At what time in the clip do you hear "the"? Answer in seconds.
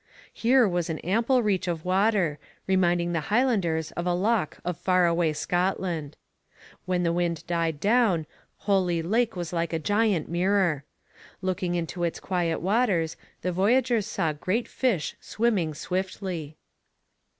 3.13-3.29, 7.03-7.13, 13.43-13.51